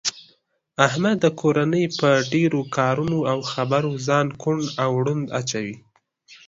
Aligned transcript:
احمد 0.87 1.15
د 1.21 1.25
کورنۍ 1.41 1.85
په 1.99 2.09
ډېرو 2.33 2.59
کارونو 2.77 3.19
او 3.31 3.37
خبرو 3.51 3.91
ځان 4.07 4.27
کوڼ 4.41 4.59
او 4.83 4.91
ړوند 5.05 5.25
اچوي. 5.39 5.75